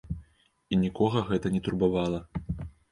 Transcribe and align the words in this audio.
І 0.71 0.79
нікога 0.85 1.25
гэта 1.29 1.55
не 1.59 1.63
турбавала. 1.69 2.19